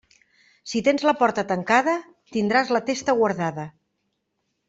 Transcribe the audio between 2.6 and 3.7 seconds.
la testa guardada.